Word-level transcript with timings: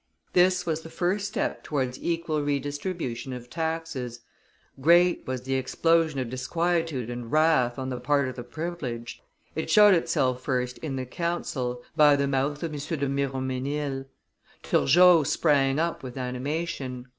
This 0.33 0.65
was 0.65 0.81
the 0.81 0.89
first 0.89 1.27
step 1.27 1.61
towards 1.63 2.01
equal 2.01 2.41
redistribution 2.41 3.33
of 3.33 3.51
taxes; 3.51 4.21
great 4.81 5.27
was 5.27 5.43
the 5.43 5.53
explosion 5.53 6.19
of 6.19 6.27
disquietude 6.31 7.11
and 7.11 7.31
wrath 7.31 7.77
on 7.77 7.89
the 7.89 7.99
part 7.99 8.27
of 8.27 8.35
the 8.35 8.43
privileged; 8.43 9.21
it 9.53 9.69
showed 9.69 9.93
itself 9.93 10.41
first 10.41 10.79
in 10.79 10.95
the 10.95 11.05
council, 11.05 11.83
by 11.95 12.15
the 12.15 12.27
mouth 12.27 12.63
of 12.63 12.73
M. 12.73 12.79
de 12.99 13.07
Miromesnil; 13.07 14.05
Turgot 14.63 15.27
sprang 15.27 15.77
up 15.77 16.01
with 16.01 16.17
animation. 16.17 17.05